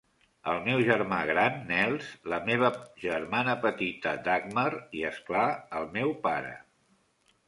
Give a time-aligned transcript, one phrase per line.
[0.51, 2.71] El meu germà gran, Nels, la meva
[3.03, 5.45] germana petita, Dagmar i, és clar,
[5.81, 6.55] el meu pare.